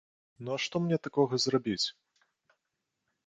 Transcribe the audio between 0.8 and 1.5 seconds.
мне такога